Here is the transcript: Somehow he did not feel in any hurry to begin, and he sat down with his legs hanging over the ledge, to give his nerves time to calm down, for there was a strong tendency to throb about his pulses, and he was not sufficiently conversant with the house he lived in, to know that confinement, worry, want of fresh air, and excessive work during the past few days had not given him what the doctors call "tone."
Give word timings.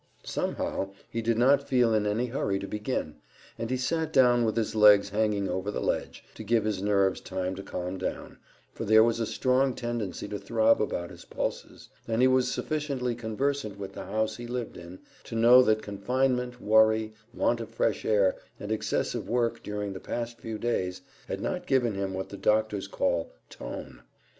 Somehow 0.23 0.93
he 1.11 1.21
did 1.21 1.37
not 1.37 1.67
feel 1.67 1.93
in 1.93 2.07
any 2.07 2.25
hurry 2.25 2.57
to 2.57 2.65
begin, 2.67 3.17
and 3.59 3.69
he 3.69 3.77
sat 3.77 4.11
down 4.11 4.43
with 4.45 4.57
his 4.57 4.73
legs 4.73 5.09
hanging 5.09 5.47
over 5.47 5.69
the 5.69 5.79
ledge, 5.79 6.23
to 6.33 6.43
give 6.43 6.63
his 6.65 6.81
nerves 6.81 7.21
time 7.21 7.53
to 7.53 7.61
calm 7.61 7.99
down, 7.99 8.39
for 8.73 8.83
there 8.83 9.03
was 9.03 9.19
a 9.19 9.27
strong 9.27 9.75
tendency 9.75 10.27
to 10.29 10.39
throb 10.39 10.81
about 10.81 11.11
his 11.11 11.23
pulses, 11.23 11.87
and 12.07 12.23
he 12.23 12.27
was 12.27 12.47
not 12.47 12.53
sufficiently 12.53 13.13
conversant 13.13 13.77
with 13.77 13.93
the 13.93 14.05
house 14.05 14.37
he 14.37 14.47
lived 14.47 14.75
in, 14.75 14.97
to 15.25 15.35
know 15.35 15.61
that 15.61 15.83
confinement, 15.83 16.59
worry, 16.59 17.13
want 17.31 17.61
of 17.61 17.69
fresh 17.69 18.03
air, 18.03 18.35
and 18.59 18.71
excessive 18.71 19.29
work 19.29 19.61
during 19.61 19.93
the 19.93 19.99
past 19.99 20.39
few 20.39 20.57
days 20.57 21.03
had 21.27 21.39
not 21.41 21.67
given 21.67 21.93
him 21.93 22.11
what 22.11 22.29
the 22.29 22.37
doctors 22.37 22.87
call 22.87 23.29
"tone." 23.51 24.01